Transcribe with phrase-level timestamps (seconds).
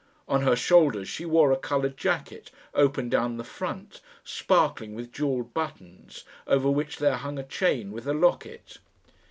[0.27, 5.53] On her shoulders she wore a coloured jacket, open down the front, sparkling with jewelled
[5.53, 8.79] buttons, over which there hung a chain with a locket.